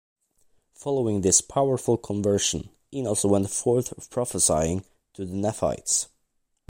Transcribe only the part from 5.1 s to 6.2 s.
to the Nephites.